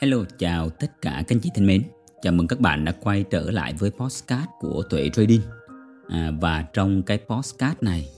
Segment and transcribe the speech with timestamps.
[0.00, 1.82] Hello, chào tất cả các anh chị thân mến.
[2.22, 5.40] Chào mừng các bạn đã quay trở lại với postcard của Tuệ Trading.
[6.08, 8.08] À, và trong cái postcard này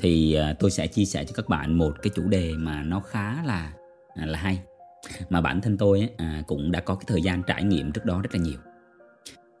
[0.00, 3.00] thì à, tôi sẽ chia sẻ cho các bạn một cái chủ đề mà nó
[3.00, 3.72] khá là
[4.14, 4.62] à, là hay.
[5.30, 8.04] Mà bản thân tôi ấy, à, cũng đã có cái thời gian trải nghiệm trước
[8.04, 8.58] đó rất là nhiều.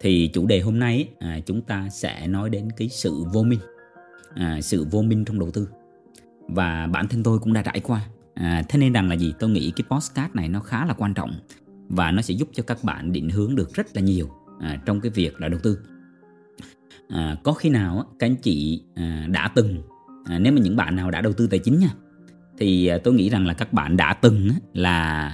[0.00, 3.42] Thì chủ đề hôm nay ấy, à, chúng ta sẽ nói đến cái sự vô
[3.42, 3.60] minh,
[4.34, 5.68] à, sự vô minh trong đầu tư.
[6.48, 8.00] Và bản thân tôi cũng đã trải qua.
[8.34, 9.34] À, thế nên rằng là gì?
[9.38, 11.34] Tôi nghĩ cái postcard này nó khá là quan trọng
[11.88, 14.30] và nó sẽ giúp cho các bạn định hướng được rất là nhiều
[14.60, 15.78] à, trong cái việc là đầu tư.
[17.08, 19.82] À, có khi nào các anh chị à, đã từng
[20.24, 21.94] à, nếu mà những bạn nào đã đầu tư tài chính nha
[22.58, 25.28] thì à, tôi nghĩ rằng là các bạn đã từng á, là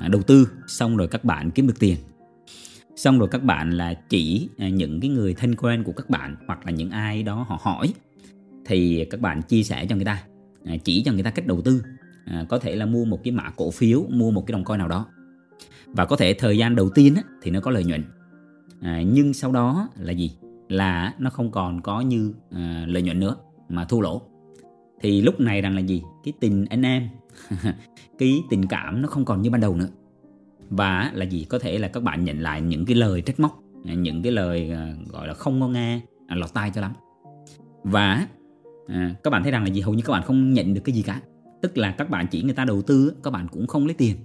[0.00, 1.96] à, đầu tư xong rồi các bạn kiếm được tiền.
[2.96, 6.36] Xong rồi các bạn là chỉ à, những cái người thân quen của các bạn
[6.46, 7.94] hoặc là những ai đó họ hỏi
[8.64, 10.22] thì các bạn chia sẻ cho người ta
[10.64, 11.82] à, chỉ cho người ta cách đầu tư.
[12.24, 14.78] À, có thể là mua một cái mã cổ phiếu mua một cái đồng coin
[14.78, 15.06] nào đó
[15.86, 18.04] và có thể thời gian đầu tiên á, thì nó có lợi nhuận.
[18.80, 20.32] À, nhưng sau đó là gì?
[20.68, 23.36] Là nó không còn có như à, lợi nhuận nữa
[23.68, 24.22] mà thua lỗ.
[25.00, 26.02] Thì lúc này rằng là gì?
[26.24, 27.08] Cái tình anh em
[28.18, 29.88] cái tình cảm nó không còn như ban đầu nữa.
[30.68, 31.46] Và là gì?
[31.48, 34.32] Có thể là các bạn nhận lại những cái lời trách móc à, những cái
[34.32, 36.92] lời à, gọi là không có nghe à, lọt tai cho lắm.
[37.84, 38.26] Và
[38.86, 39.80] à, các bạn thấy rằng là gì?
[39.80, 41.20] Hầu như các bạn không nhận được cái gì cả.
[41.62, 44.16] Tức là các bạn chỉ người ta đầu tư các bạn cũng không lấy tiền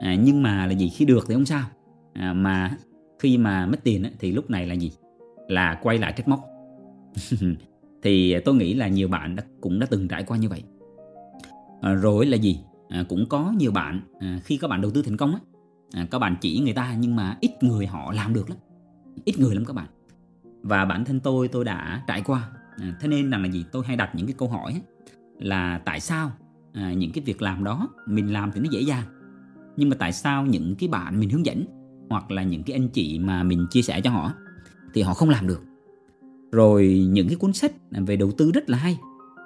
[0.00, 0.88] à, nhưng mà là gì?
[0.88, 1.64] Khi được thì không sao.
[2.12, 2.76] À, mà
[3.18, 4.92] khi mà mất tiền thì lúc này là gì?
[5.48, 6.44] Là quay lại trách móc.
[8.02, 10.62] Thì tôi nghĩ là nhiều bạn đã, cũng đã từng trải qua như vậy.
[11.80, 12.60] À, rồi là gì?
[12.88, 15.40] À, cũng có nhiều bạn à, khi các bạn đầu tư thành công á
[15.92, 18.58] à, các bạn chỉ người ta nhưng mà ít người họ làm được lắm.
[19.24, 19.86] Ít người lắm các bạn.
[20.62, 22.48] Và bản thân tôi tôi đã trải qua.
[22.80, 23.64] À, thế nên rằng là gì?
[23.72, 24.80] Tôi hay đặt những cái câu hỏi á,
[25.38, 26.30] là tại sao
[26.72, 29.04] à, những cái việc làm đó mình làm thì nó dễ dàng
[29.76, 31.64] nhưng mà tại sao những cái bạn mình hướng dẫn
[32.10, 34.32] hoặc là những cái anh chị mà mình chia sẻ cho họ
[34.94, 35.62] thì họ không làm được?
[36.52, 38.98] Rồi những cái cuốn sách về đầu tư rất là hay.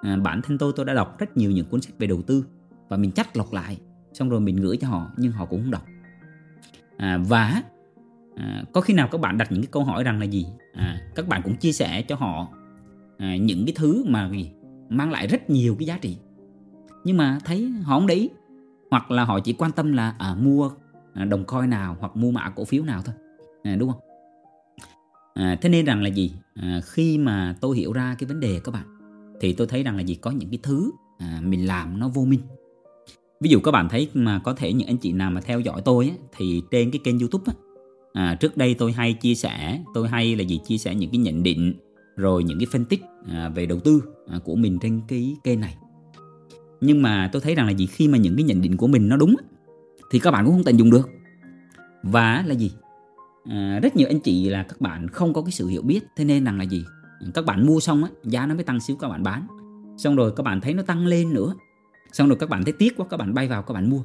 [0.03, 2.45] À, bản thân tôi tôi đã đọc rất nhiều những cuốn sách về đầu tư
[2.89, 3.79] và mình chắc lọc lại
[4.13, 5.87] xong rồi mình gửi cho họ nhưng họ cũng không đọc.
[6.97, 7.63] À, và
[8.37, 10.47] à, có khi nào các bạn đặt những cái câu hỏi rằng là gì?
[10.75, 12.49] À, các bạn cũng chia sẻ cho họ
[13.19, 14.51] à, những cái thứ mà gì?
[14.89, 16.17] Mang lại rất nhiều cái giá trị.
[17.05, 18.29] Nhưng mà thấy họ không để ý
[18.91, 20.71] hoặc là họ chỉ quan tâm là à, mua
[21.15, 23.15] à, đồng coin nào hoặc mua mã cổ phiếu nào thôi.
[23.63, 24.01] À, đúng không?
[25.35, 26.33] À, thế nên rằng là gì?
[26.55, 28.87] À, khi mà tôi hiểu ra cái vấn đề các bạn
[29.41, 30.15] thì tôi thấy rằng là gì?
[30.15, 32.41] Có những cái thứ à, mình làm nó vô minh.
[33.41, 35.83] Ví dụ các bạn thấy mà có thể những anh chị nào mà theo dõi
[35.85, 37.55] tôi á, thì trên cái kênh youtube á,
[38.13, 40.61] à, trước đây tôi hay chia sẻ tôi hay là gì?
[40.67, 41.75] Chia sẻ những cái nhận định
[42.17, 45.61] rồi những cái phân tích à, về đầu tư à, của mình trên cái kênh
[45.61, 45.77] này
[46.81, 47.87] nhưng mà tôi thấy rằng là gì?
[47.87, 49.37] Khi mà những cái nhận định của mình nó đúng
[50.11, 51.09] thì các bạn cũng không tận dụng được.
[52.03, 52.73] Và là gì?
[53.45, 56.25] À, rất nhiều anh chị là các bạn không có cái sự hiểu biết thế
[56.25, 56.85] nên rằng là gì?
[57.35, 59.47] Các bạn mua xong á giá nó mới tăng xíu các bạn bán.
[59.97, 61.55] Xong rồi các bạn thấy nó tăng lên nữa.
[62.13, 64.03] Xong rồi các bạn thấy tiếc quá các bạn bay vào các bạn mua.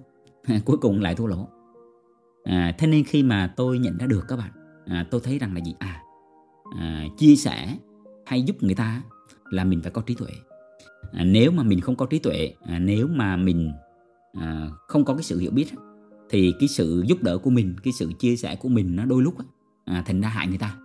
[0.65, 1.47] Cuối cùng lại thua lỗ.
[2.43, 4.51] À, thế nên khi mà tôi nhận ra được các bạn
[4.85, 5.75] à, tôi thấy rằng là gì?
[5.79, 6.01] À,
[6.77, 7.77] à chia sẻ
[8.25, 9.01] hay giúp người ta
[9.49, 10.29] là mình phải có trí tuệ
[11.13, 13.71] à, nếu mà mình không có trí tuệ à, nếu mà mình
[14.33, 15.67] à, không có cái sự hiểu biết
[16.29, 19.21] thì cái sự giúp đỡ của mình cái sự chia sẻ của mình nó đôi
[19.21, 19.35] lúc
[19.85, 20.75] à, thành ra hại người ta.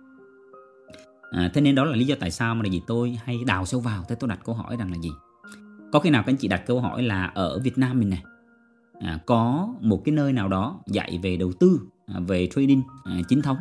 [1.31, 3.65] À, thế nên đó là lý do tại sao mà là gì tôi hay đào
[3.65, 5.09] sâu vào thế tôi đặt câu hỏi rằng là gì?
[5.91, 8.23] Có khi nào các anh chị đặt câu hỏi là ở Việt Nam mình này
[8.99, 13.19] à, có một cái nơi nào đó dạy về đầu tư à, về trading à,
[13.29, 13.57] chính thống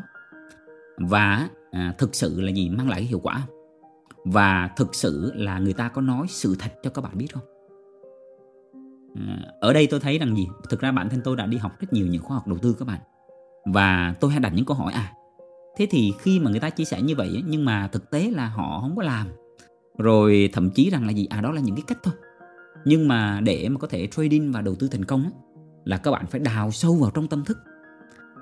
[0.97, 3.60] và à, thực sự là gì mang lại cái hiệu quả không?
[4.25, 7.43] Và thực sự là người ta có nói sự thật cho các bạn biết không?
[9.15, 10.47] Ờ, ở đây tôi thấy rằng gì?
[10.71, 12.77] Thực ra bản thân tôi đã đi học rất nhiều những khoa học đầu tư
[12.79, 13.01] các bạn.
[13.65, 15.13] Và tôi hay đặt những câu hỏi à
[15.81, 18.49] thế thì khi mà người ta chia sẻ như vậy nhưng mà thực tế là
[18.49, 19.29] họ không có làm.
[19.99, 21.27] Rồi thậm chí rằng là gì?
[21.27, 22.15] À đó là những cái cách thôi.
[22.85, 25.31] Nhưng mà để mà có thể trading và đầu tư thành công
[25.85, 27.59] là các bạn phải đào sâu vào trong tâm thức.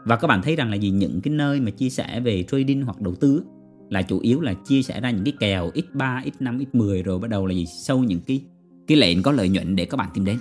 [0.04, 0.90] Và các bạn thấy rằng là gì?
[0.90, 3.44] Những cái nơi mà chia sẻ về trading hoặc đầu tư
[3.90, 7.31] là chủ yếu là chia sẻ ra những cái kèo x3, x5, x10 rồi bắt
[7.31, 8.44] đầu là gì sâu những cái
[8.87, 10.38] cái lệnh có lợi nhuận để các bạn tìm đến.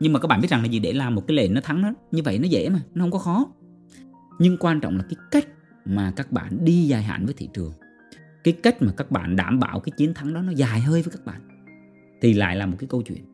[0.00, 1.82] Nhưng mà các bạn biết rằng là gì để làm một cái lệnh nó thắng
[1.82, 3.46] nó như vậy nó dễ mà, nó không có khó.
[4.38, 5.46] Nhưng quan trọng là cái cách
[5.84, 7.72] mà các bạn đi dài hạn với thị trường.
[8.44, 11.12] Cái cách mà các bạn đảm bảo cái chiến thắng đó nó dài hơi với
[11.12, 11.40] các bạn.
[12.20, 13.24] Thì lại là một cái câu chuyện.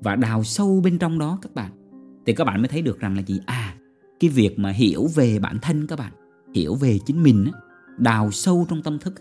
[0.00, 1.72] Và đào sâu bên trong đó các bạn
[2.26, 3.74] thì các bạn mới thấy được rằng là gì à
[4.20, 6.12] cái việc mà hiểu về bản thân các bạn
[6.54, 7.58] hiểu về chính mình á,
[7.98, 9.14] đào sâu trong tâm thức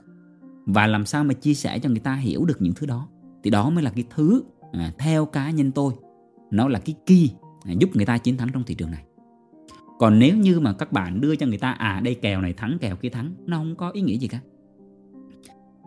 [0.65, 3.07] và làm sao mà chia sẻ cho người ta hiểu được những thứ đó.
[3.44, 5.94] Thì đó mới là cái thứ à, theo cá nhân tôi
[6.51, 7.29] nó là cái key
[7.65, 9.03] à, giúp người ta chiến thắng trong thị trường này.
[10.00, 12.77] Còn nếu như mà các bạn đưa cho người ta à đây kèo này thắng
[12.81, 14.39] kèo kia thắng nó không có ý nghĩa gì cả.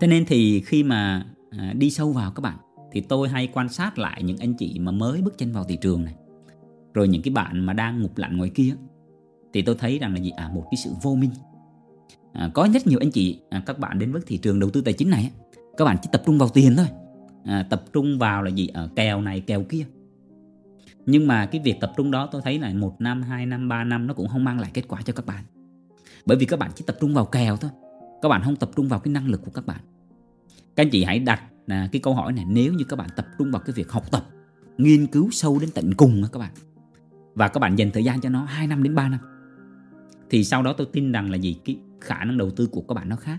[0.01, 2.59] Thế nên thì khi mà à, đi sâu vào các bạn
[2.93, 5.79] thì tôi hay quan sát lại những anh chị mà mới bước chân vào thị
[5.81, 6.15] trường này.
[6.95, 8.75] Rồi những cái bạn mà đang ngục lạnh ngoài kia
[9.53, 10.31] thì tôi thấy rằng là gì?
[10.31, 11.31] À một cái sự vô minh
[12.35, 14.81] à, có rất nhiều anh chị à, các bạn đến với thị trường đầu tư
[14.81, 15.31] tài chính này
[15.77, 16.87] các bạn chỉ tập trung vào tiền thôi.
[17.45, 18.67] À, tập trung vào là gì?
[18.67, 19.87] Ở kèo này kèo kia.
[21.07, 23.85] Nhưng mà cái việc tập trung đó tôi thấy là một năm hai năm ba
[23.85, 25.45] năm nó cũng không mang lại kết quả cho các bạn.
[26.27, 27.71] Bởi vì các bạn chỉ tập trung vào kèo thôi.
[28.23, 29.81] Các bạn không tập trung vào cái năng lực của các bạn.
[30.77, 33.27] Các anh chị hãy đặt là cái câu hỏi này nếu như các bạn tập
[33.39, 34.29] trung vào cái việc học tập
[34.79, 36.51] nghiên cứu sâu đến tận cùng các bạn
[37.35, 39.21] và các bạn dành thời gian cho nó 2 năm đến 3 năm
[40.31, 41.57] thì sau đó tôi tin rằng là gì?
[41.65, 43.39] Cái khả năng đầu tư của các bạn nó khác.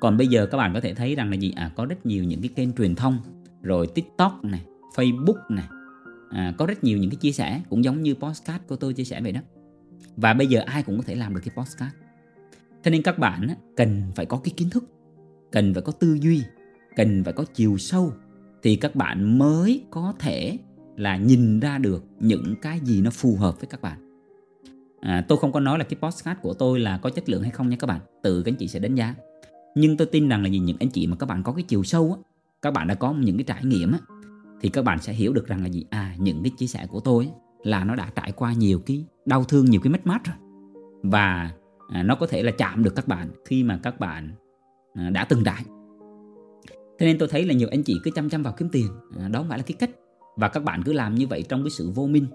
[0.00, 1.52] Còn bây giờ các bạn có thể thấy rằng là gì?
[1.56, 3.18] À có rất nhiều những cái kênh truyền thông
[3.62, 5.68] rồi tiktok này facebook này
[6.30, 9.04] à, có rất nhiều những cái chia sẻ cũng giống như postcard của tôi chia
[9.04, 9.40] sẻ vậy đó.
[10.16, 11.94] Và bây giờ ai cũng có thể làm được cái postcard
[12.86, 14.84] thế nên các bạn cần phải có cái kiến thức
[15.52, 16.42] cần phải có tư duy
[16.96, 18.12] cần phải có chiều sâu
[18.62, 20.58] thì các bạn mới có thể
[20.96, 24.05] là nhìn ra được những cái gì nó phù hợp với các bạn
[25.00, 27.50] à, tôi không có nói là cái postcard của tôi là có chất lượng hay
[27.50, 28.00] không nha các bạn.
[28.22, 29.14] Tự các anh chị sẽ đánh giá.
[29.74, 31.82] Nhưng tôi tin rằng là gì những anh chị mà các bạn có cái chiều
[31.82, 32.22] sâu á
[32.62, 33.98] các bạn đã có những cái trải nghiệm á
[34.60, 35.84] thì các bạn sẽ hiểu được rằng là gì?
[35.90, 37.28] À những cái chia sẻ của tôi
[37.62, 40.36] là nó đã trải qua nhiều cái đau thương nhiều cái mất mát rồi.
[41.02, 41.50] Và
[41.88, 44.30] à, nó có thể là chạm được các bạn khi mà các bạn
[44.94, 45.64] à, đã từng trải.
[46.98, 48.86] Thế nên tôi thấy là nhiều anh chị cứ chăm chăm vào kiếm tiền.
[49.20, 49.90] À, đó không phải là cái cách.
[50.36, 52.26] Và các bạn cứ làm như vậy trong cái sự vô minh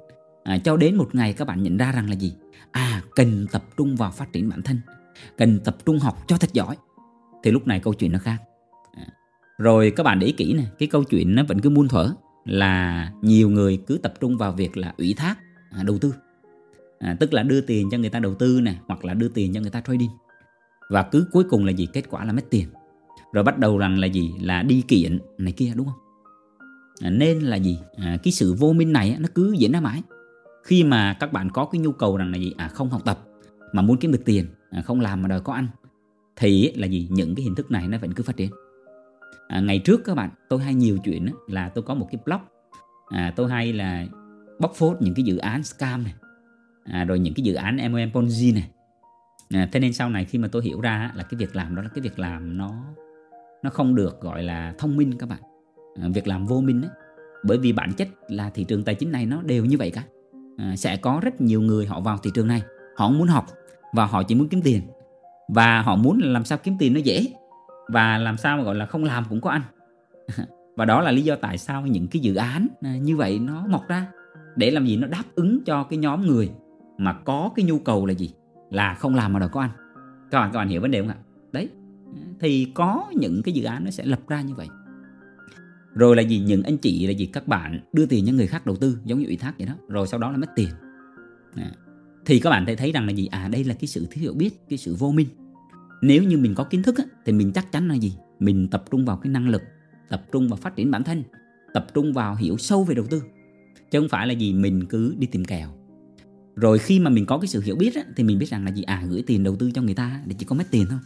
[0.44, 2.34] à, cho đến một ngày các bạn nhận ra rằng là gì?
[2.72, 4.80] À cần tập trung vào phát triển bản thân
[5.38, 6.76] cần tập trung học cho thật giỏi.
[7.44, 8.38] Thì lúc này câu chuyện nó khác.
[8.94, 9.08] À,
[9.58, 12.14] rồi các bạn để ý kỹ này cái câu chuyện nó vẫn cứ muôn thuở
[12.46, 15.38] là nhiều người cứ tập trung vào việc là ủy thác
[15.72, 16.14] à, đầu tư.
[17.00, 19.54] À, tức là đưa tiền cho người ta đầu tư này hoặc là đưa tiền
[19.54, 20.10] cho người ta trading.
[20.90, 21.88] Và cứ cuối cùng là gì?
[21.94, 22.68] Kết quả là mất tiền.
[23.34, 24.32] Rồi bắt đầu rằng là gì?
[24.42, 26.00] Là đi kiện này kia đúng không?
[27.02, 27.80] À, nên là gì?
[27.98, 30.02] À, cái sự vô minh này nó cứ diễn ra mãi
[30.64, 32.54] khi mà các bạn có cái nhu cầu rằng là gì?
[32.58, 33.20] À không học tập
[33.72, 35.68] mà muốn kiếm được tiền à, không làm mà đòi có ăn
[36.36, 37.08] thì là gì?
[37.12, 38.52] Những cái hình thức này nó vẫn cứ phát triển.
[39.48, 42.40] À, ngày trước các bạn tôi hay nhiều chuyện là tôi có một cái blog.
[43.10, 44.06] À, tôi hay là
[44.60, 46.14] bóc phốt những cái dự án scam này.
[46.84, 48.70] À, rồi những cái dự án MLM Ponzi này.
[49.50, 51.82] À, thế nên sau này khi mà tôi hiểu ra là cái việc làm đó
[51.82, 52.84] là cái việc làm nó
[53.64, 55.40] nó không được gọi là thông minh các bạn.
[56.02, 56.92] À, việc làm vô minh ấy
[57.44, 60.04] bởi vì bản chất là thị trường tài chính này nó đều như vậy cả
[60.58, 62.62] à, sẽ có rất nhiều người họ vào thị trường này.
[62.96, 63.48] Họ muốn học
[63.94, 64.82] và họ chỉ muốn kiếm tiền.
[65.48, 67.34] Và họ muốn làm sao kiếm tiền nó dễ
[67.88, 69.62] và làm sao mà gọi là không làm cũng có ăn.
[70.76, 73.66] Và đó là lý do tại sao những cái dự án à, như vậy nó
[73.68, 74.08] mọc ra
[74.56, 74.98] để làm gì?
[74.98, 76.52] Nó đáp ứng cho cái nhóm người
[76.98, 78.34] mà có cái nhu cầu là gì?
[78.70, 79.70] Là không làm mà đòi có ăn.
[80.32, 81.16] Các bạn các bạn hiểu vấn đề không ạ?
[81.52, 81.70] Đấy.
[82.40, 84.68] Thì có những cái dự án nó sẽ lập ra như vậy
[85.96, 86.40] rồi là gì?
[86.40, 87.26] Những anh chị là gì?
[87.26, 89.74] Các bạn đưa tiền cho người khác đầu tư giống như ủy thác vậy đó.
[89.88, 90.70] Rồi sau đó là mất tiền.
[91.56, 91.72] À.
[92.26, 93.26] thì các bạn thấy thấy rằng là gì?
[93.26, 95.28] À đây là cái sự thiếu hiểu biết cái sự vô minh.
[96.02, 98.14] Nếu như mình có kiến thức á, thì mình chắc chắn là gì?
[98.40, 99.62] Mình tập trung vào cái năng lực
[100.10, 101.24] tập trung vào phát triển bản thân
[101.74, 103.24] tập trung vào hiểu sâu về đầu tư.
[103.92, 104.54] Chứ không phải là gì?
[104.54, 105.70] Mình cứ đi tìm kèo.
[106.56, 108.72] Rồi khi mà mình có cái sự hiểu biết á, thì mình biết rằng là
[108.72, 108.84] gì?
[108.84, 111.00] À gửi tiền đầu tư cho người ta để chỉ có mất tiền thôi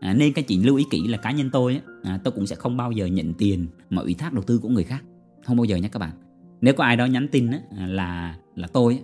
[0.00, 2.46] à, nên các chị lưu ý kỹ là cá nhân tôi á, à, tôi cũng
[2.46, 5.04] sẽ không bao giờ nhận tiền mà ủy thác đầu tư của người khác.
[5.44, 6.10] Không bao giờ nhé các bạn.
[6.60, 9.00] Nếu có ai đó nhắn tin á, à, là là tôi á,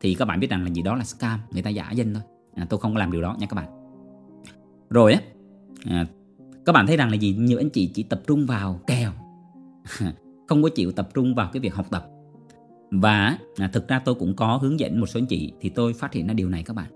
[0.00, 2.22] thì các bạn biết rằng là gì đó là scam người ta giả danh thôi.
[2.54, 3.68] À, tôi không có làm điều đó nha các bạn.
[4.90, 5.20] Rồi á
[5.84, 6.06] à,
[6.66, 7.36] các bạn thấy rằng là gì?
[7.38, 9.12] Nhiều anh chị chỉ tập trung vào kèo.
[10.48, 12.06] Không có chịu tập trung vào cái việc học tập.
[12.90, 15.92] Và à, thực ra tôi cũng có hướng dẫn một số anh chị thì tôi
[15.92, 16.86] phát hiện ra điều này các bạn.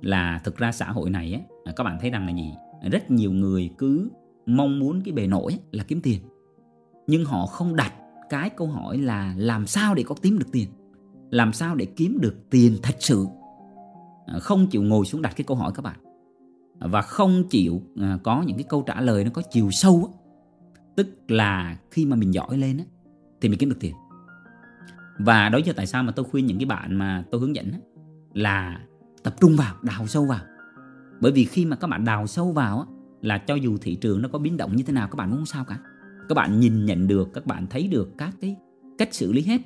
[0.00, 2.52] Là thực ra xã hội này á, à, các bạn thấy rằng là gì?
[2.82, 4.10] Rất nhiều người cứ
[4.46, 6.20] mong muốn cái bề nổi là kiếm tiền.
[7.06, 7.92] Nhưng họ không đặt
[8.30, 10.68] cái câu hỏi là làm sao để có kiếm được tiền?
[11.30, 13.26] Làm sao để kiếm được tiền thật sự?
[14.26, 15.96] À, không chịu ngồi xuống đặt cái câu hỏi các bạn.
[16.78, 20.10] Và không chịu à, có những cái câu trả lời nó có chiều sâu
[20.96, 22.80] tức là khi mà mình giỏi lên
[23.40, 23.94] thì mình kiếm được tiền.
[25.18, 27.70] Và đó giờ tại sao mà tôi khuyên những cái bạn mà tôi hướng dẫn
[28.34, 28.80] là
[29.22, 30.40] tập trung vào, đào sâu vào
[31.20, 32.86] bởi vì khi mà các bạn đào sâu vào á,
[33.22, 35.36] là cho dù thị trường nó có biến động như thế nào các bạn cũng
[35.36, 35.78] không sao cả.
[36.28, 38.56] Các bạn nhìn nhận được các bạn thấy được các cái
[38.98, 39.60] cách xử lý hết.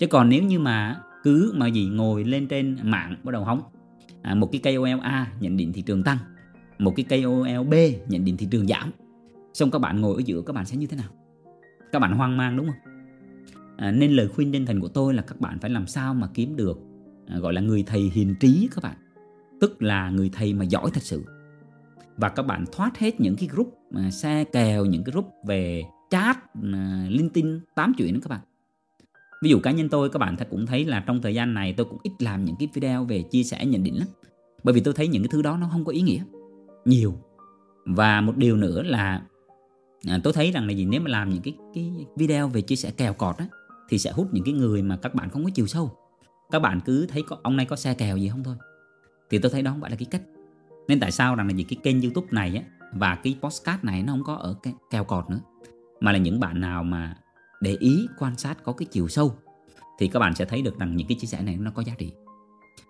[0.00, 3.62] Chứ còn nếu như mà cứ mà gì ngồi lên trên mạng bắt đầu hóng
[4.22, 6.18] à, một cái KOL A nhận định thị trường tăng
[6.78, 7.74] một cái KOL B
[8.08, 8.90] nhận định thị trường giảm
[9.54, 11.08] xong các bạn ngồi ở giữa các bạn sẽ như thế nào?
[11.92, 12.92] Các bạn hoang mang đúng không?
[13.76, 16.28] À, nên lời khuyên chân thành của tôi là các bạn phải làm sao mà
[16.34, 16.78] kiếm được
[17.26, 18.96] à, gọi là người thầy hiền trí các bạn
[19.60, 21.24] tức là người thầy mà giỏi thật sự.
[22.16, 25.82] Và các bạn thoát hết những cái group mà xe kèo những cái group về
[26.10, 26.38] chat
[26.72, 28.40] à, linh tinh tám chuyện đó các bạn.
[29.42, 31.86] Ví dụ cá nhân tôi các bạn cũng thấy là trong thời gian này tôi
[31.86, 34.08] cũng ít làm những cái video về chia sẻ nhận định lắm.
[34.64, 36.22] Bởi vì tôi thấy những cái thứ đó nó không có ý nghĩa
[36.84, 37.14] nhiều.
[37.86, 39.22] Và một điều nữa là
[40.06, 42.76] à, tôi thấy rằng là gì nếu mà làm những cái cái video về chia
[42.76, 43.46] sẻ kèo cọt á
[43.88, 45.90] thì sẽ hút những cái người mà các bạn không có chiều sâu.
[46.50, 48.56] Các bạn cứ thấy có, ông này có xe kèo gì không thôi
[49.30, 50.22] thì tôi thấy đó không phải là cái cách.
[50.88, 54.02] Nên tại sao rằng là vì cái kênh youtube này á, và cái postcard này
[54.02, 55.40] nó không có ở cái keo cọt nữa,
[56.00, 57.16] mà là những bạn nào mà
[57.60, 59.34] để ý, quan sát, có cái chiều sâu,
[59.98, 61.92] thì các bạn sẽ thấy được rằng những cái chia sẻ này nó có giá
[61.98, 62.12] trị.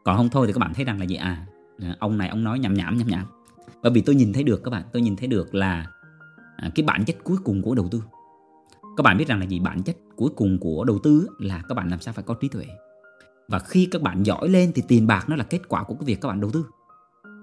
[0.05, 1.17] Còn không thôi thì các bạn thấy rằng là gì?
[1.17, 1.47] À,
[1.79, 3.27] à ông này, ông nói nhảm nhảm nhảm nhảm.
[3.83, 5.87] Bởi vì tôi nhìn thấy được các bạn, tôi nhìn thấy được là
[6.57, 8.03] à, cái bản chất cuối cùng của đầu tư.
[8.97, 9.61] Các bạn biết rằng là gì?
[9.61, 12.49] Bản chất cuối cùng của đầu tư là các bạn làm sao phải có trí
[12.49, 12.67] tuệ
[13.49, 16.05] và khi các bạn giỏi lên thì tiền bạc nó là kết quả của cái
[16.05, 16.67] việc các bạn đầu tư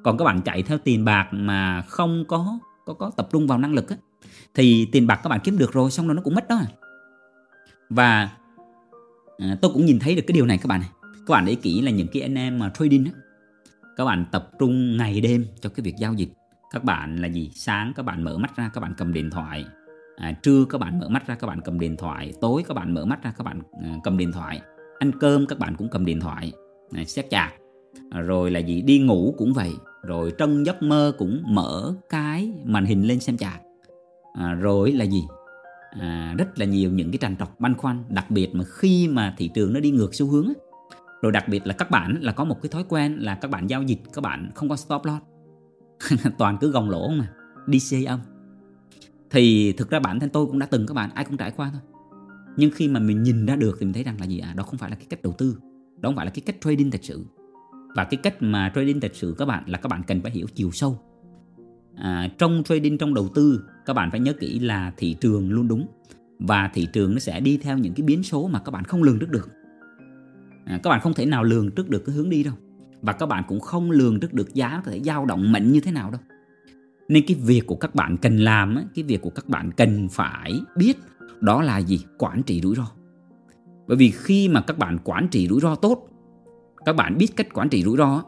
[0.04, 3.58] còn các bạn chạy theo tiền bạc mà không có có có tập trung vào
[3.58, 3.96] năng lực á,
[4.54, 6.62] thì tiền bạc các bạn kiếm được rồi xong rồi nó cũng mất đó
[7.90, 8.30] và
[9.38, 10.90] à, tôi cũng nhìn thấy được cái điều này các bạn này
[11.28, 13.12] các bạn để kỹ là những cái anh em mà trading á,
[13.98, 16.30] các bạn tập trung ngày đêm cho cái việc giao dịch
[16.72, 19.66] các bạn là gì sáng các bạn mở mắt ra các bạn cầm điện thoại
[20.18, 22.94] à, trưa các bạn mở mắt ra các bạn cầm điện thoại tối các bạn
[22.94, 24.62] mở mắt ra các bạn à, cầm điện thoại
[25.00, 26.52] ăn cơm các bạn cũng cầm điện thoại
[26.92, 27.54] à, xét chạc.
[28.12, 28.82] Rồi là gì?
[28.82, 29.72] Đi ngủ cũng vậy.
[30.04, 33.62] Rồi trong giấc mơ cũng mở cái màn hình lên xem chạc.
[34.34, 35.24] À, rồi là gì?
[36.00, 39.36] À, rất là nhiều những cái trằn trọc băn khoăn đặc biệt mà khi mà
[39.38, 40.54] thị trường nó đi ngược xu hướng
[41.22, 43.68] rồi đặc biệt là các bạn là có một cái thói quen là các bạn
[43.68, 45.24] giao dịch các bạn không có stop loss.
[46.38, 47.28] Toàn cứ gồng lỗ mà
[47.68, 48.20] đi xe âm.
[49.30, 51.72] Thì thực ra bản thân tôi cũng đã từng các bạn ai cũng trải qua
[51.74, 51.82] thôi
[52.58, 54.64] nhưng khi mà mình nhìn ra được thì mình thấy rằng là gì à đó
[54.64, 55.58] không phải là cái cách đầu tư
[56.04, 57.26] đó không phải là cái cách trading thật sự.
[57.96, 60.48] Và cái cách mà trading thật sự các bạn là các bạn cần phải hiểu
[60.56, 61.00] chiều sâu.
[61.96, 65.68] À, trong trading trong đầu tư các bạn phải nhớ kỹ là thị trường luôn
[65.68, 65.88] đúng.
[66.40, 69.04] Và thị trường nó sẽ đi theo những cái biến số mà các bạn không
[69.04, 69.50] lường trước được.
[70.66, 72.54] À, các bạn không thể nào lường trước được cái hướng đi đâu.
[73.02, 75.80] Và các bạn cũng không lường trước được giá có thể dao động mạnh như
[75.80, 76.22] thế nào đâu.
[77.10, 80.62] Nên cái việc của các bạn cần làm cái việc của các bạn cần phải
[80.78, 80.98] biết
[81.44, 82.06] đó là gì?
[82.18, 82.88] Quản trị rủi ro.
[83.88, 86.08] Bởi vì khi mà các bạn quản trị rủi ro tốt
[86.86, 88.24] các bạn biết cách quản trị rủi ro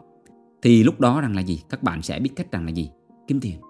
[0.62, 1.62] thì lúc đó rằng là gì?
[1.68, 2.90] Các bạn sẽ biết cách rằng là gì?
[3.26, 3.60] Kiếm tiền.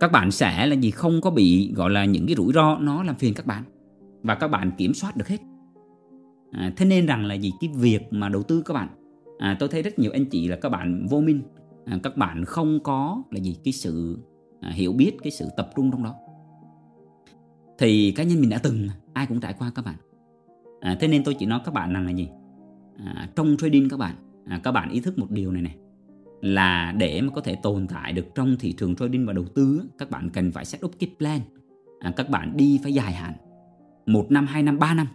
[0.00, 0.90] Các bạn sẽ là gì?
[0.90, 3.62] Không có bị gọi là những cái rủi ro nó làm phiền các bạn.
[4.22, 5.38] Và các bạn kiểm soát được hết.
[6.52, 7.52] À, thế nên rằng là gì?
[7.60, 8.88] Cái việc mà đầu tư các bạn
[9.38, 11.42] à, tôi thấy rất nhiều anh chị là các bạn vô minh.
[11.84, 13.56] À, các bạn không có là gì?
[13.64, 14.18] Cái sự
[14.60, 16.14] à, hiểu biết cái sự tập trung trong đó
[17.78, 19.94] thì cá nhân mình đã từng ai cũng trải qua các bạn.
[20.80, 22.28] À, thế nên tôi chỉ nói các bạn rằng là gì?
[23.04, 24.14] À, trong trading các bạn
[24.46, 25.76] à, các bạn ý thức một điều này này
[26.40, 29.82] là để mà có thể tồn tại được trong thị trường trading và đầu tư
[29.98, 31.40] các bạn cần phải set up cái plan.
[32.00, 33.32] À, các bạn đi phải dài hạn
[34.06, 35.06] một năm hai năm ba năm.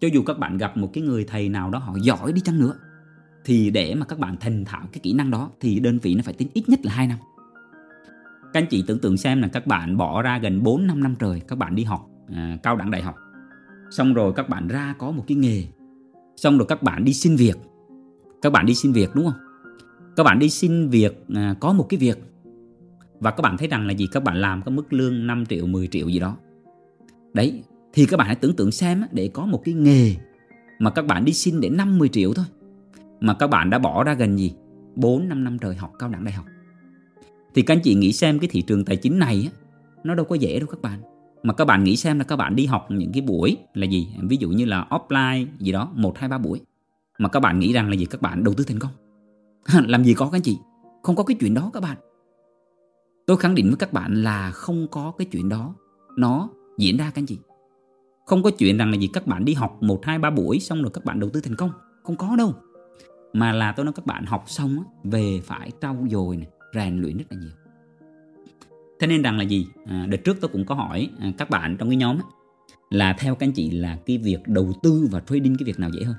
[0.00, 2.58] Cho dù các bạn gặp một cái người thầy nào đó họ giỏi đi chăng
[2.58, 2.74] nữa
[3.44, 6.22] thì để mà các bạn thành thạo cái kỹ năng đó thì đơn vị nó
[6.24, 7.18] phải tính ít nhất là 2 năm.
[8.52, 11.14] Các anh chị tưởng tượng xem là các bạn bỏ ra gần 4 5 năm
[11.18, 13.16] trời các bạn đi học à, cao đẳng đại học.
[13.90, 15.64] Xong rồi các bạn ra có một cái nghề.
[16.36, 17.56] Xong rồi các bạn đi xin việc.
[18.42, 19.40] Các bạn đi xin việc đúng không?
[20.16, 22.18] Các bạn đi xin việc à, có một cái việc
[23.20, 25.66] và các bạn thấy rằng là gì các bạn làm có mức lương 5 triệu
[25.66, 26.36] 10 triệu gì đó.
[27.34, 27.62] Đấy,
[27.92, 30.16] thì các bạn hãy tưởng tượng xem để có một cái nghề
[30.78, 32.44] mà các bạn đi xin để 50 triệu thôi
[33.20, 34.54] mà các bạn đã bỏ ra gần gì
[34.96, 36.44] 4 5 năm trời học cao đẳng đại học.
[37.54, 39.50] Thì các anh chị nghĩ xem cái thị trường tài chính này
[40.04, 41.00] nó đâu có dễ đâu các bạn.
[41.42, 44.08] Mà các bạn nghĩ xem là các bạn đi học những cái buổi là gì,
[44.22, 46.60] ví dụ như là offline gì đó, 1 2 3 buổi.
[47.18, 48.90] Mà các bạn nghĩ rằng là gì các bạn đầu tư thành công.
[49.86, 50.58] Làm gì có các anh chị?
[51.02, 51.96] Không có cái chuyện đó các bạn.
[53.26, 55.74] Tôi khẳng định với các bạn là không có cái chuyện đó
[56.16, 57.38] nó diễn ra các anh chị.
[58.26, 60.82] Không có chuyện rằng là gì các bạn đi học 1 2 3 buổi xong
[60.82, 61.70] rồi các bạn đầu tư thành công.
[62.02, 62.54] Không có đâu
[63.32, 67.16] mà là tôi nói các bạn học xong về phải trau dồi này, rèn luyện
[67.16, 67.50] rất là nhiều.
[69.00, 69.66] Thế nên rằng là gì?
[69.86, 72.24] À, đợt trước tôi cũng có hỏi à, các bạn trong cái nhóm ấy,
[72.90, 75.90] là theo các anh chị là cái việc đầu tư và trading cái việc nào
[75.90, 76.16] dễ hơn?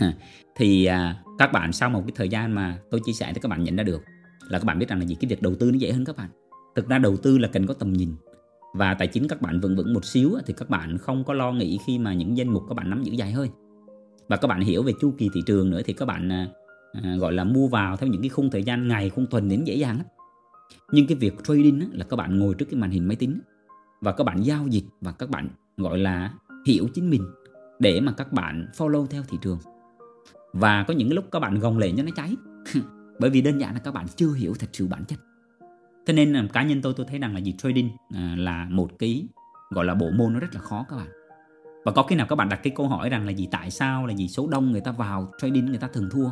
[0.56, 3.48] Thì à, các bạn sau một cái thời gian mà tôi chia sẻ thì các
[3.48, 4.02] bạn nhận ra được
[4.48, 5.16] là các bạn biết rằng là gì?
[5.20, 6.28] Cái việc đầu tư nó dễ hơn các bạn.
[6.74, 8.14] Thực ra đầu tư là cần có tầm nhìn
[8.74, 11.52] và tài chính các bạn vững vững một xíu thì các bạn không có lo
[11.52, 13.50] nghĩ khi mà những danh mục các bạn nắm giữ dài hơi.
[14.28, 16.48] Và các bạn hiểu về chu kỳ thị trường nữa thì các bạn à,
[16.92, 19.64] à, gọi là mua vào theo những cái khung thời gian ngày khung tuần đến
[19.64, 20.06] dễ dàng lắm.
[20.92, 23.40] Nhưng cái việc trading á, là các bạn ngồi trước cái màn hình máy tính
[24.00, 26.32] và các bạn giao dịch và các bạn gọi là
[26.66, 27.22] hiểu chính mình
[27.78, 29.58] để mà các bạn follow theo thị trường.
[30.52, 32.36] Và có những lúc các bạn gồng lệ cho nó cháy.
[33.18, 35.18] Bởi vì đơn giản là các bạn chưa hiểu thật sự bản chất.
[36.06, 39.26] Thế nên cá nhân tôi tôi thấy rằng là gì trading à, là một cái
[39.70, 41.08] gọi là bộ môn nó rất là khó các bạn.
[41.84, 44.06] Và có khi nào các bạn đặt cái câu hỏi rằng là gì tại sao
[44.06, 46.30] là gì số đông người ta vào trading người ta thường thua?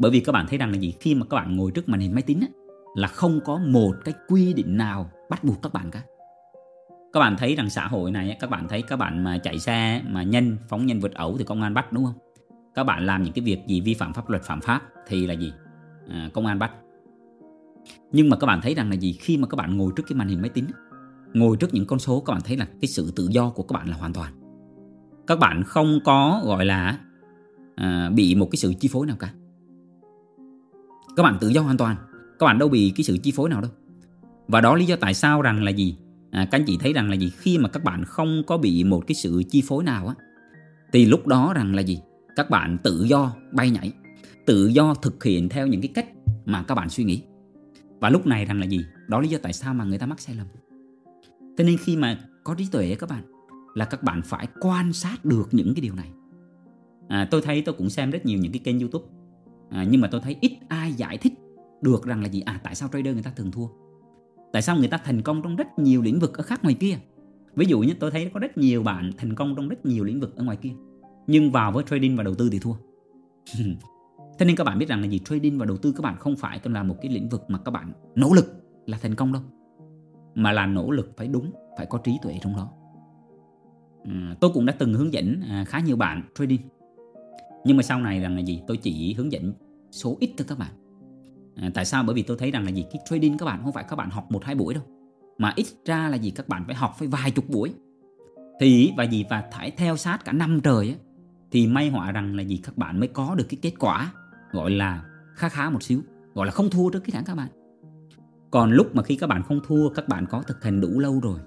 [0.00, 0.94] Bởi vì các bạn thấy rằng là gì?
[1.00, 2.48] Khi mà các bạn ngồi trước màn hình máy tính á,
[2.94, 6.02] là không có một cái quy định nào bắt buộc các bạn cả.
[7.12, 10.02] Các bạn thấy rằng xã hội này các bạn thấy các bạn mà chạy xe
[10.08, 12.14] mà nhân phóng nhân vượt ẩu thì công an bắt đúng không?
[12.74, 15.34] Các bạn làm những cái việc gì vi phạm pháp luật phạm pháp thì là
[15.34, 15.52] gì?
[16.08, 16.72] À, công an bắt.
[18.12, 19.12] Nhưng mà các bạn thấy rằng là gì?
[19.12, 20.66] Khi mà các bạn ngồi trước cái màn hình máy tính
[21.34, 23.72] ngồi trước những con số các bạn thấy là cái sự tự do của các
[23.72, 24.32] bạn là hoàn toàn.
[25.26, 26.98] Các bạn không có gọi là
[27.74, 29.32] à, bị một cái sự chi phối nào cả
[31.16, 31.96] các bạn tự do hoàn toàn.
[32.38, 33.70] Các bạn đâu bị cái sự chi phối nào đâu.
[34.48, 35.96] Và đó lý do tại sao rằng là gì?
[36.30, 37.32] À, các anh chị thấy rằng là gì?
[37.36, 40.14] Khi mà các bạn không có bị một cái sự chi phối nào á
[40.92, 42.00] thì lúc đó rằng là gì?
[42.36, 43.92] Các bạn tự do bay nhảy
[44.46, 46.06] tự do thực hiện theo những cái cách
[46.44, 47.22] mà các bạn suy nghĩ.
[48.00, 48.84] Và lúc này rằng là gì?
[49.08, 50.46] Đó lý do tại sao mà người ta mắc sai lầm.
[51.58, 53.22] Thế nên khi mà có trí tuệ các bạn
[53.74, 56.10] là các bạn phải quan sát được những cái điều này.
[57.08, 59.06] À, tôi thấy tôi cũng xem rất nhiều những cái kênh youtube
[59.70, 61.32] à, nhưng mà tôi thấy ít ai giải thích
[61.82, 62.40] được rằng là gì.
[62.40, 63.66] À tại sao trader người ta thường thua?
[64.52, 66.98] Tại sao người ta thành công trong rất nhiều lĩnh vực ở khác ngoài kia?
[67.54, 70.20] Ví dụ như tôi thấy có rất nhiều bạn thành công trong rất nhiều lĩnh
[70.20, 70.72] vực ở ngoài kia
[71.30, 72.74] nhưng vào với trading và đầu tư thì thua.
[74.38, 75.18] Thế nên các bạn biết rằng là gì?
[75.18, 77.58] Trading và đầu tư các bạn không phải cần là một cái lĩnh vực mà
[77.58, 78.46] các bạn nỗ lực
[78.86, 79.42] là thành công đâu.
[80.34, 82.70] Mà là nỗ lực phải đúng phải có trí tuệ trong đó.
[84.04, 86.60] À, tôi cũng đã từng hướng dẫn à, khá nhiều bạn trading
[87.64, 88.62] nhưng mà sau này rằng là gì?
[88.66, 89.52] Tôi chỉ hướng dẫn
[89.90, 90.70] số ít thôi các bạn.
[91.56, 92.02] À, tại sao?
[92.02, 92.84] Bởi vì tôi thấy rằng là gì?
[92.92, 94.82] Cái trading các bạn không phải các bạn học một hai buổi đâu.
[95.38, 96.30] Mà ít ra là gì?
[96.30, 97.74] Các bạn phải học phải vài chục buổi.
[98.60, 99.24] Thì và gì?
[99.30, 100.96] Và phải theo sát cả năm trời ấy,
[101.50, 102.56] thì may họa rằng là gì?
[102.56, 104.12] Các bạn mới có được cái kết quả
[104.52, 106.00] gọi là khá khá một xíu.
[106.34, 107.48] Gọi là không thua trước cái thẳng các bạn.
[108.50, 111.20] Còn lúc mà khi các bạn không thua các bạn có thực hành đủ lâu
[111.22, 111.38] rồi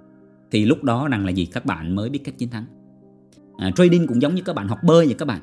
[0.52, 1.46] thì lúc đó rằng là gì?
[1.46, 2.66] Các bạn mới biết cách chiến thắng.
[3.58, 5.42] À, trading cũng giống như các bạn học bơi vậy các bạn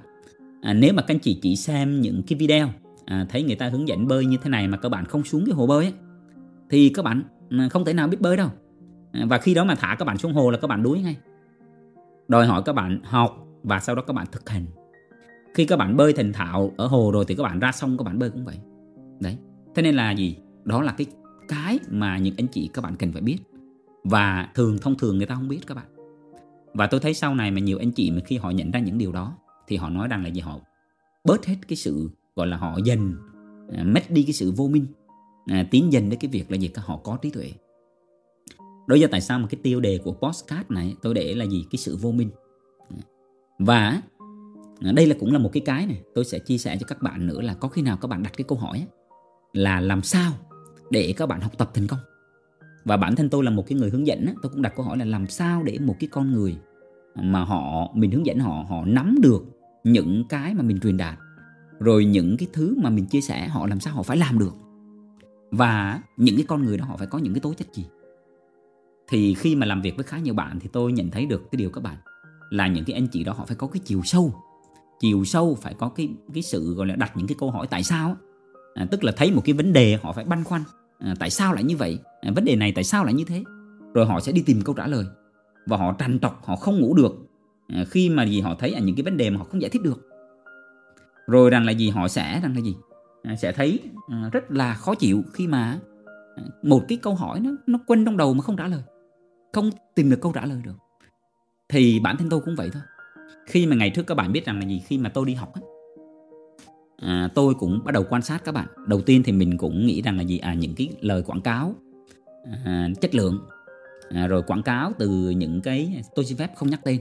[0.63, 2.69] à, nếu mà các anh chị chỉ xem những cái video
[3.05, 5.45] à, thấy người ta hướng dẫn bơi như thế này mà các bạn không xuống
[5.47, 5.95] cái hồ bơi ấy,
[6.71, 8.49] thì các bạn à, không thể nào biết bơi đâu.
[9.13, 11.17] À, và khi đó mà thả các bạn xuống hồ là các bạn đuối ngay.
[12.29, 14.67] Đòi hỏi các bạn học và sau đó các bạn thực hành.
[15.55, 18.05] Khi các bạn bơi thành thạo ở hồ rồi thì các bạn ra sông các
[18.05, 18.57] bạn bơi cũng vậy.
[19.21, 19.37] Đấy.
[19.75, 20.37] Thế nên là gì?
[20.65, 21.07] Đó là cái
[21.49, 23.39] cái mà những anh chị các bạn cần phải biết.
[24.05, 25.87] Và thường thông thường người ta không biết các bạn.
[26.75, 28.99] Và tôi thấy sau này mà nhiều anh chị mà khi họ nhận ra những
[28.99, 29.37] điều đó
[29.71, 30.41] thì họ nói rằng là gì?
[30.41, 30.61] Họ
[31.25, 33.15] bớt hết cái sự gọi là họ dần
[33.73, 34.87] à, mất đi cái sự vô minh
[35.47, 36.69] à, tiến dần đến cái việc là gì?
[36.69, 37.53] Các họ có trí tuệ.
[38.87, 41.65] Đó do tại sao mà cái tiêu đề của postcard này tôi để là gì?
[41.71, 42.31] Cái sự vô minh.
[43.59, 44.03] Và
[44.81, 47.03] à, đây là cũng là một cái cái này tôi sẽ chia sẻ cho các
[47.03, 48.87] bạn nữa là có khi nào các bạn đặt cái câu hỏi
[49.53, 50.33] là làm sao
[50.91, 52.01] để các bạn học tập thành công?
[52.85, 54.99] Và bản thân tôi là một cái người hướng dẫn tôi cũng đặt câu hỏi
[54.99, 56.57] là làm sao để một cái con người
[57.15, 59.45] mà họ mình hướng dẫn họ họ nắm được
[59.85, 61.19] những cái mà mình truyền đạt
[61.81, 64.55] rồi những cái thứ mà mình chia sẻ họ làm sao họ phải làm được?
[65.51, 67.87] Và những cái con người đó họ phải có những cái tố chất gì?
[69.09, 71.57] Thì khi mà làm việc với khá nhiều bạn thì tôi nhận thấy được cái
[71.57, 71.97] điều các bạn
[72.51, 74.35] là những cái anh chị đó họ phải có cái chiều sâu.
[75.01, 77.83] Chiều sâu phải có cái cái sự gọi là đặt những cái câu hỏi tại
[77.83, 78.17] sao
[78.75, 80.63] à, tức là thấy một cái vấn đề họ phải băn khoăn
[80.99, 81.99] à, tại sao lại như vậy?
[82.21, 83.45] À, vấn đề này tại sao lại như thế?
[83.95, 85.05] Rồi họ sẽ đi tìm câu trả lời.
[85.67, 87.30] Và họ trằn trọc họ không ngủ được.
[87.73, 89.71] Ờ, khi mà gì họ thấy à, những cái vấn đề mà họ không giải
[89.71, 90.09] thích được.
[91.27, 92.75] Rồi rằng là gì họ sẽ rằng là gì?
[93.23, 93.79] À, sẽ thấy
[94.09, 95.79] à, rất là khó chịu khi mà
[96.37, 98.83] ờ, một cái câu hỏi nó nó quên trong đầu mà không trả lời.
[99.53, 100.77] Không tìm được câu trả lời được.
[101.69, 102.83] Thì bản thân tôi cũng vậy thôi.
[103.47, 105.53] Khi mà ngày trước các bạn biết rằng là gì khi mà tôi đi học
[105.55, 105.61] á
[107.01, 108.67] à, tôi cũng bắt đầu quan sát các bạn.
[108.87, 110.39] Đầu tiên thì mình cũng nghĩ rằng là gì?
[110.39, 111.75] À những cái lời quảng cáo
[112.65, 113.39] à, chất lượng.
[114.11, 117.01] À, rồi quảng cáo từ những cái tôi xin phép không nhắc tên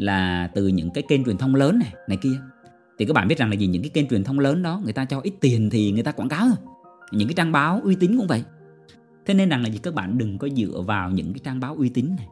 [0.00, 2.40] là từ những cái kênh truyền thông lớn này này kia.
[2.98, 3.66] Thì các bạn biết rằng là gì?
[3.66, 6.12] Những cái kênh truyền thông lớn đó, người ta cho ít tiền thì người ta
[6.12, 6.56] quảng cáo thôi.
[7.12, 8.44] Những cái trang báo uy tín cũng vậy.
[9.26, 9.78] Thế nên rằng là gì?
[9.82, 12.28] Các bạn đừng có dựa vào những cái trang báo uy tín này,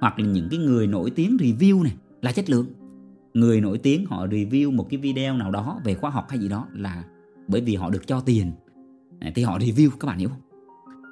[0.00, 2.66] hoặc là những cái người nổi tiếng review này là chất lượng.
[3.34, 6.48] Người nổi tiếng họ review một cái video nào đó về khoa học hay gì
[6.48, 7.04] đó là
[7.48, 8.52] bởi vì họ được cho tiền.
[9.20, 10.40] À, thì họ review, các bạn hiểu không?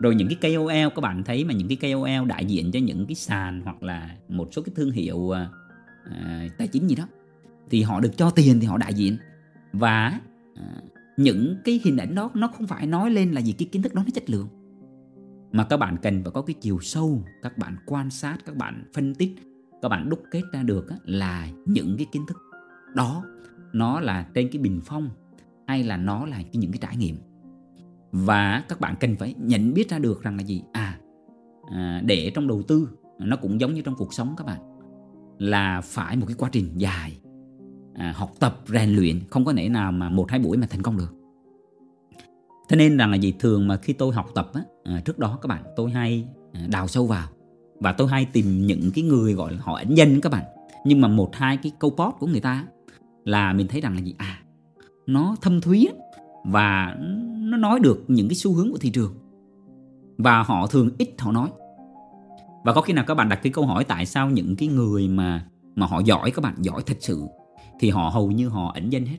[0.00, 3.06] Rồi những cái KOL, các bạn thấy mà những cái KOL đại diện cho những
[3.06, 5.48] cái sàn hoặc là một số cái thương hiệu à,
[6.04, 7.08] à, tài chính gì đó
[7.70, 9.16] thì họ được cho tiền thì họ đại diện.
[9.72, 10.20] Và
[10.54, 10.82] à,
[11.16, 13.94] những cái hình ảnh đó nó không phải nói lên là gì cái kiến thức
[13.94, 14.48] đó nó chất lượng.
[15.52, 18.84] Mà các bạn cần phải có cái chiều sâu các bạn quan sát các bạn
[18.94, 19.34] phân tích
[19.82, 22.36] các bạn đúc kết ra được là những cái kiến thức
[22.94, 23.24] đó.
[23.72, 25.10] Nó là trên cái bình phong
[25.66, 27.16] hay là nó là những cái trải nghiệm.
[28.12, 30.62] Và các bạn cần phải nhận biết ra được rằng là gì?
[30.72, 30.98] À,
[31.70, 34.77] à để trong đầu tư nó cũng giống như trong cuộc sống các bạn
[35.38, 37.18] là phải một cái quá trình dài
[37.94, 40.82] à, học tập rèn luyện không có thể nào mà một hai buổi mà thành
[40.82, 41.14] công được.
[42.68, 45.38] Thế nên rằng là gì thường mà khi tôi học tập á, à, trước đó
[45.42, 47.28] các bạn tôi hay à, đào sâu vào
[47.80, 50.44] và tôi hay tìm những cái người gọi là họ ẩn danh các bạn.
[50.84, 52.66] Nhưng mà một hai cái câu post của người ta
[53.24, 54.14] là mình thấy rằng là gì?
[54.18, 54.42] À
[55.08, 55.88] nó thâm thúy
[56.44, 56.96] và
[57.38, 59.14] nó nói được những cái xu hướng của thị trường.
[60.18, 61.48] Và họ thường ít họ nói
[62.68, 65.08] và có khi nào các bạn đặt cái câu hỏi tại sao những cái người
[65.08, 67.22] mà mà họ giỏi các bạn giỏi thật sự
[67.80, 69.16] thì họ hầu như họ ẩn danh hết.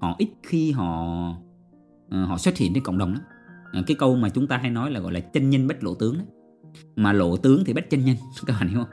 [0.00, 1.28] Họ ít khi họ
[2.06, 3.22] uh, họ xuất hiện trên cộng đồng lắm.
[3.78, 5.94] Uh, cái câu mà chúng ta hay nói là gọi là chân nhân bất lộ
[5.94, 6.24] tướng đó.
[6.96, 8.16] mà lộ tướng thì bất chân nhân
[8.46, 8.90] các bạn hiểu không?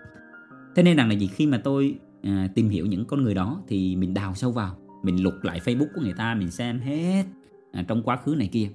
[0.76, 1.28] Thế nên rằng là gì?
[1.28, 4.78] Khi mà tôi uh, tìm hiểu những con người đó thì mình đào sâu vào
[5.04, 7.24] mình lục lại facebook của người ta mình xem hết
[7.80, 8.70] uh, trong quá khứ này kia.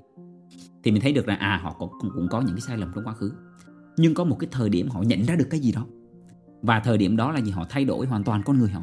[0.83, 3.05] Thì mình thấy được là à họ cũng, cũng có những cái sai lầm trong
[3.05, 3.33] quá khứ
[3.97, 5.87] nhưng có một cái thời điểm họ nhận ra được cái gì đó.
[6.63, 7.51] Và thời điểm đó là gì?
[7.51, 8.83] Họ thay đổi hoàn toàn con người họ.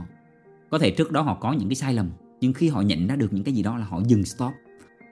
[0.69, 2.09] Có thể trước đó họ có những cái sai lầm
[2.41, 4.51] nhưng khi họ nhận ra được những cái gì đó là họ dừng stop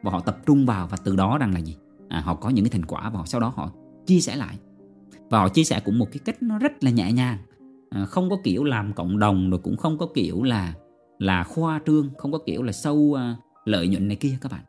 [0.04, 1.78] và họ tập trung vào và từ đó rằng là gì?
[2.10, 3.72] À, họ có những cái thành quả và sau đó họ
[4.06, 4.58] chia sẻ lại.
[5.30, 7.38] Và họ chia sẻ cũng một cái cách nó rất là nhẹ nhàng.
[7.90, 10.74] À, không có kiểu làm cộng đồng rồi cũng không có kiểu là
[11.20, 13.20] là khoa trương không có kiểu là sâu uh,
[13.66, 14.62] lợi nhuận này kia các bạn.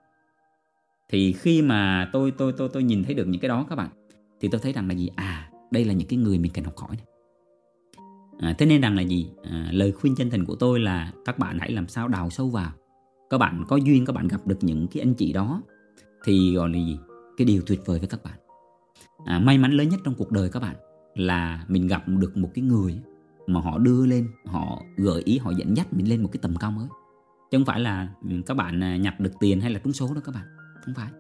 [1.09, 3.89] Thì khi mà tôi tôi tôi tôi nhìn thấy được những cái đó các bạn
[4.41, 5.11] thì tôi thấy rằng là gì?
[5.17, 6.97] À đây là những cái người mình cần học hỏi.
[6.97, 7.07] Này.
[8.39, 9.31] À, thế nên rằng là gì?
[9.43, 12.49] À, lời khuyên chân thành của tôi là các bạn hãy làm sao đào sâu
[12.49, 12.71] vào.
[13.31, 15.63] Các bạn có duyên các bạn gặp được những cái anh chị đó
[16.25, 16.99] thì gọi là gì?
[17.37, 18.39] Cái điều tuyệt vời với các bạn.
[19.25, 20.77] À, may mắn lớn nhất trong cuộc đời các bạn
[21.15, 23.01] là mình gặp được một cái người
[23.47, 26.57] mà họ đưa lên họ gợi ý họ dẫn dắt mình lên một cái tầm
[26.57, 26.87] cao mới.
[27.51, 28.09] Chứ không phải là
[28.47, 30.47] các bạn à, nhặt được tiền hay là trúng số đó các bạn.
[30.85, 31.11] Không phải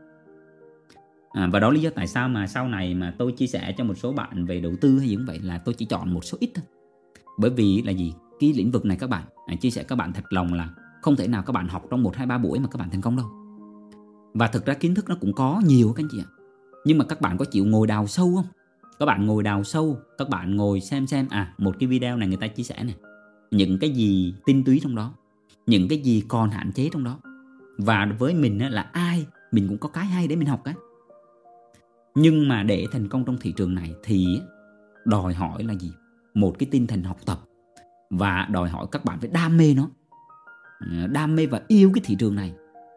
[1.33, 3.85] à, và đó lý do tại sao mà sau này mà tôi chia sẻ cho
[3.85, 6.25] một số bạn về đầu tư hay gì cũng vậy là tôi chỉ chọn một
[6.25, 6.64] số ít thôi.
[7.38, 8.14] Bởi vì là gì?
[8.40, 10.69] Cái lĩnh vực này các bạn à, chia sẻ các bạn thật lòng là
[11.03, 13.01] không thể nào các bạn học trong một hai ba buổi mà các bạn thành
[13.01, 13.27] công đâu.
[14.35, 16.29] Và thực ra kiến thức nó cũng có nhiều các anh chị ạ.
[16.85, 18.47] Nhưng mà các bạn có chịu ngồi đào sâu không?
[18.99, 22.29] Các bạn ngồi đào sâu các bạn ngồi xem xem à một cái video này
[22.29, 22.95] người ta chia sẻ này
[23.51, 25.14] những cái gì tinh túy trong đó
[25.66, 27.21] những cái gì còn hạn chế trong đó.
[27.79, 30.75] Và với mình là ai mình cũng có cái hay để mình học cái
[32.20, 34.40] nhưng mà để thành công trong thị trường này thì
[35.04, 35.92] đòi hỏi là gì?
[36.35, 37.38] Một cái tinh thần học tập
[38.11, 39.90] và đòi hỏi các bạn phải đam mê nó.
[40.78, 42.52] À, đam mê và yêu cái thị trường này.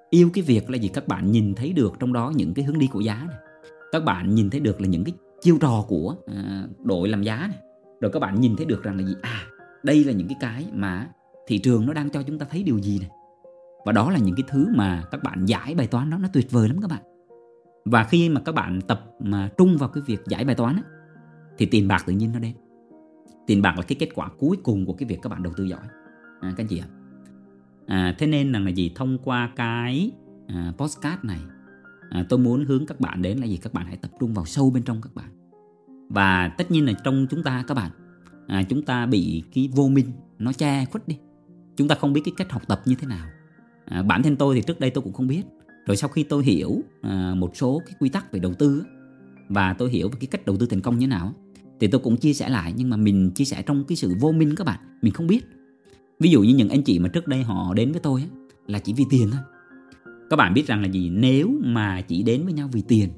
[0.10, 0.88] Yêu cái việc là gì?
[0.88, 3.38] Các bạn nhìn thấy được trong đó những cái hướng đi của giá này.
[3.92, 7.38] Các bạn nhìn thấy được là những cái chiêu trò của à, đội làm giá
[7.38, 7.58] này.
[8.02, 9.16] Rồi các bạn nhìn thấy được rằng là gì?
[9.22, 9.46] À
[9.84, 11.10] đây là những cái cái mà
[11.48, 13.10] thị trường nó đang cho chúng ta thấy điều gì này.
[13.86, 16.52] Và đó là những cái thứ mà các bạn giải bài toán đó, nó tuyệt
[16.52, 17.13] vời lắm các bạn
[17.86, 20.84] và khi mà các bạn tập mà trung vào cái việc giải bài toán ấy,
[21.58, 22.54] thì tiền bạc tự nhiên nó đến.
[23.48, 25.64] Tiền bạc là cái kết quả cuối cùng của cái việc các bạn đầu tư
[25.64, 25.82] giỏi.
[26.42, 26.88] À, các anh chị ạ.
[27.88, 28.92] À, thế nên là gì?
[28.96, 30.12] Thông qua cái
[30.48, 31.40] à, postcard này
[32.10, 33.58] à, tôi muốn hướng các bạn đến là gì?
[33.58, 35.30] Các bạn hãy tập trung vào sâu bên trong các bạn.
[36.10, 37.92] Và tất nhiên là trong chúng ta các bạn
[38.48, 41.18] à, chúng ta bị cái vô minh nó che khuất đi.
[41.76, 43.28] Chúng ta không biết cái cách học tập như thế nào.
[43.86, 45.44] À, bản thân tôi thì trước đây tôi cũng không biết
[45.86, 48.84] rồi sau khi tôi hiểu à, một số cái quy tắc về đầu tư
[49.50, 51.34] và tôi hiểu về cái cách đầu tư thành công như thế nào
[51.80, 54.32] thì tôi cũng chia sẻ lại nhưng mà mình chia sẻ trong cái sự vô
[54.32, 55.46] minh các bạn mình không biết.
[56.20, 58.24] Ví dụ như những anh chị mà trước đây họ đến với tôi
[58.68, 59.42] là chỉ vì tiền thôi.
[60.30, 61.10] Các bạn biết rằng là gì?
[61.10, 63.10] Nếu mà chỉ đến với nhau vì tiền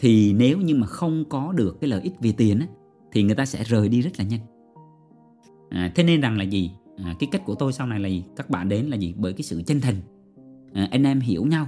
[0.00, 2.66] thì nếu như mà không có được cái lợi ích vì tiền á,
[3.12, 4.40] thì người ta sẽ rời đi rất là nhanh.
[5.70, 6.70] À, thế nên rằng là gì?
[6.96, 8.24] À, cái cách của tôi sau này là gì?
[8.36, 9.14] Các bạn đến là gì?
[9.16, 9.94] Bởi cái sự chân thành.
[10.72, 11.66] À, anh em hiểu nhau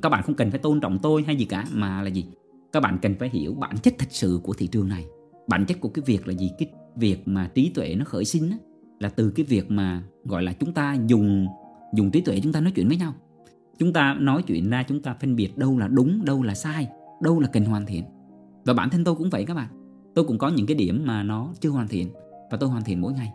[0.00, 2.26] các bạn không cần phải tôn trọng tôi hay gì cả mà là gì?
[2.72, 5.04] Các bạn cần phải hiểu bản chất thật sự của thị trường này.
[5.48, 6.50] Bản chất của cái việc là gì?
[6.58, 8.56] Cái việc mà trí tuệ nó khởi sinh á,
[9.00, 11.46] là từ cái việc mà gọi là chúng ta dùng
[11.94, 13.14] dùng trí tuệ chúng ta nói chuyện với nhau.
[13.78, 16.88] Chúng ta nói chuyện ra chúng ta phân biệt đâu là đúng đâu là sai
[17.22, 18.04] đâu là cần hoàn thiện.
[18.64, 19.68] Và bản thân tôi cũng vậy các bạn.
[20.14, 22.08] Tôi cũng có những cái điểm mà nó chưa hoàn thiện
[22.50, 23.32] và tôi hoàn thiện mỗi ngày.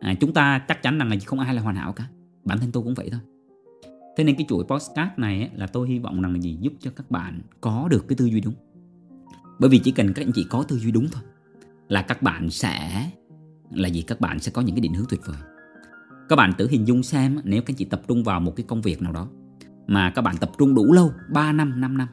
[0.00, 2.08] À, chúng ta chắc chắn rằng là không ai là hoàn hảo cả.
[2.44, 3.20] Bản thân tôi cũng vậy thôi
[4.20, 6.58] thế nên cái chuỗi postcard này ấy, là tôi hy vọng rằng là gì?
[6.60, 8.54] Giúp cho các bạn có được cái tư duy đúng.
[9.58, 11.22] Bởi vì chỉ cần các anh chị có tư duy đúng thôi
[11.88, 13.10] là các bạn sẽ
[13.70, 14.02] là gì?
[14.02, 15.36] Các bạn sẽ có những cái định hướng tuyệt vời.
[16.28, 18.64] Các bạn tự hình dung xem nếu các anh chị tập trung vào một cái
[18.68, 19.28] công việc nào đó
[19.86, 22.08] mà các bạn tập trung đủ lâu 3 năm 5 năm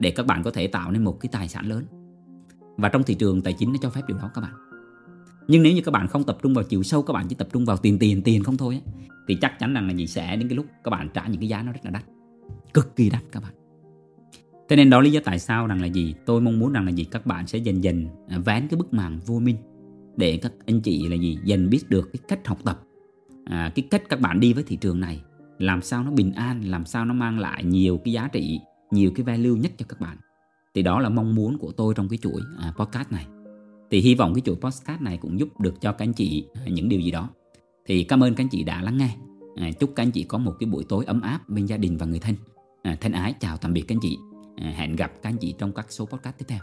[0.00, 1.84] để các bạn có thể tạo nên một cái tài sản lớn.
[2.76, 4.69] Và trong thị trường tài chính nó cho phép điều đó các bạn
[5.50, 7.48] nhưng nếu như các bạn không tập trung vào chiều sâu các bạn chỉ tập
[7.52, 8.82] trung vào tiền tiền tiền không thôi ấy,
[9.28, 11.48] thì chắc chắn rằng là gì sẽ đến cái lúc các bạn trả những cái
[11.48, 12.04] giá nó rất là đắt.
[12.74, 13.52] Cực kỳ đắt các bạn.
[14.68, 16.14] Thế nên đó lý do tại sao rằng là gì?
[16.26, 17.04] Tôi mong muốn rằng là gì?
[17.04, 19.56] Các bạn sẽ dần dần à, vén cái bức màn vô minh
[20.16, 21.38] để các anh chị là gì?
[21.44, 22.80] Dần biết được cái cách học tập.
[23.44, 25.20] À, cái cách các bạn đi với thị trường này
[25.58, 28.60] làm sao nó bình an làm sao nó mang lại nhiều cái giá trị
[28.90, 30.16] nhiều cái value nhất cho các bạn.
[30.74, 33.26] Thì đó là mong muốn của tôi trong cái chuỗi à, podcast này
[33.90, 36.62] thì hy vọng cái chuỗi podcast này cũng giúp được cho các anh chị à,
[36.66, 37.28] những điều gì đó.
[37.86, 39.16] Thì cảm ơn các anh chị đã lắng nghe.
[39.56, 41.96] À, chúc các anh chị có một cái buổi tối ấm áp bên gia đình
[41.96, 42.34] và người thân.
[42.82, 44.18] À, thân ái chào tạm biệt các anh chị.
[44.56, 46.60] À, hẹn gặp các anh chị trong các số podcast tiếp theo.